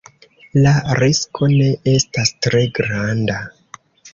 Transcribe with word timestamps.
La 0.63 0.71
risko 0.99 1.49
ne 1.53 1.67
estas 1.93 2.33
tre 2.47 2.65
granda. 2.81 3.41